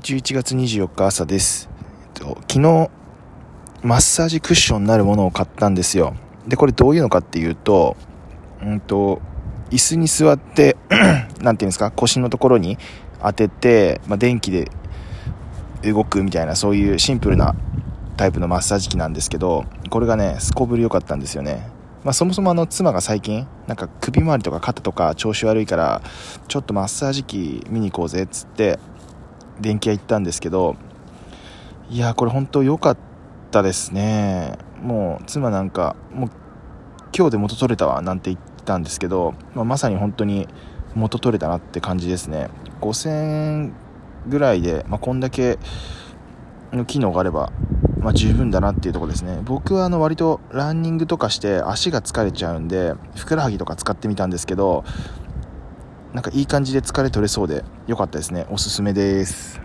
[0.00, 1.68] 11月24日朝です。
[2.14, 2.88] えっと昨日、
[3.82, 6.14] マッサージクッションになるものを買ったんですよ。
[6.46, 7.96] で、これどういうのかっていうと、
[8.62, 9.20] うんと、
[9.70, 10.76] 椅子に座って、
[11.42, 12.78] なんていうんですか、腰のところに
[13.20, 14.70] 当てて、まあ、電気で
[15.82, 17.56] 動くみたいな、そういうシンプルな
[18.16, 21.68] タイプのマッサージ機なんですけど、これがね、すこぶり良かったんですよね。
[22.04, 26.00] まあ、そもそもあの妻が最近なんか首周りとか肩とか調子悪いから
[26.46, 28.78] ちょっとマッサージ機見に行こうぜっつって
[29.60, 30.76] 電気屋行ったんですけど
[31.90, 32.98] いやこれ本当良かっ
[33.50, 34.58] たですね。
[34.82, 36.30] もう妻なんかもう
[37.16, 40.48] 今日で元取れたわなんて言ったんですけど、まあ、まさに本当に
[40.94, 42.48] 元取れたなって感じですね。
[42.80, 43.72] 5000円
[44.28, 45.58] ぐらいで、まあ、こんだけ
[46.72, 47.50] の機能があれば、
[48.00, 49.40] まあ、十分だなっていうとこですね。
[49.44, 54.84] 僕はあの割とランニングとかして足が疲れちゃうんでふくらはぎとか使ってみたんですけど
[56.12, 58.46] なんかいい感じで疲れ取れそうで良かったですね。
[58.50, 59.56] おすすめです。